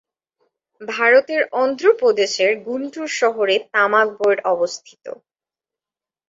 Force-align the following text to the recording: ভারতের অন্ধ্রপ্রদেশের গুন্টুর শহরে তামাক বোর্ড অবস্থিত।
ভারতের 0.81 1.41
অন্ধ্রপ্রদেশের 1.53 2.51
গুন্টুর 2.65 3.09
শহরে 3.19 3.55
তামাক 3.73 4.07
বোর্ড 4.17 4.39
অবস্থিত। 4.45 5.05